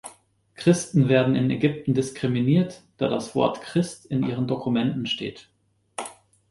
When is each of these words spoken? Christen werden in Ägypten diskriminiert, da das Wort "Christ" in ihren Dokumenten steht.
Christen 0.55 1.09
werden 1.09 1.35
in 1.35 1.51
Ägypten 1.51 1.93
diskriminiert, 1.93 2.81
da 2.97 3.07
das 3.07 3.35
Wort 3.35 3.61
"Christ" 3.61 4.07
in 4.07 4.23
ihren 4.27 4.47
Dokumenten 4.47 5.05
steht. 5.05 5.47